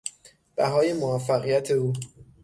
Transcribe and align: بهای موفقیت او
بهای 0.55 0.93
موفقیت 0.93 1.71
او 1.71 1.93